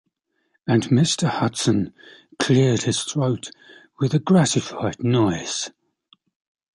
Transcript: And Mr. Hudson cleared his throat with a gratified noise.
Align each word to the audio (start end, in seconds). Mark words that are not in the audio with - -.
And 0.65 0.85
Mr. 0.85 1.27
Hudson 1.27 1.93
cleared 2.39 2.81
his 2.81 3.03
throat 3.03 3.51
with 3.99 4.15
a 4.15 4.19
gratified 4.19 5.03
noise. 5.03 5.69